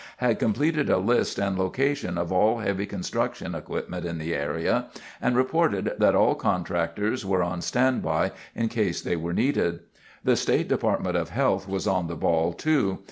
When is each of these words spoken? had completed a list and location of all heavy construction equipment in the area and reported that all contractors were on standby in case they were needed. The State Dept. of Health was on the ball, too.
had 0.17 0.39
completed 0.39 0.89
a 0.89 0.97
list 0.97 1.37
and 1.37 1.59
location 1.59 2.17
of 2.17 2.31
all 2.31 2.57
heavy 2.57 2.87
construction 2.87 3.53
equipment 3.53 4.03
in 4.03 4.17
the 4.17 4.33
area 4.33 4.87
and 5.21 5.35
reported 5.37 5.93
that 5.99 6.15
all 6.15 6.33
contractors 6.33 7.23
were 7.23 7.43
on 7.43 7.61
standby 7.61 8.31
in 8.55 8.67
case 8.67 8.99
they 8.99 9.15
were 9.15 9.31
needed. 9.31 9.81
The 10.23 10.35
State 10.35 10.69
Dept. 10.69 11.13
of 11.13 11.29
Health 11.29 11.69
was 11.69 11.85
on 11.85 12.07
the 12.07 12.15
ball, 12.15 12.51
too. 12.51 12.97